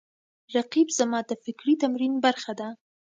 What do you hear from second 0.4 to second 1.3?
رقیب زما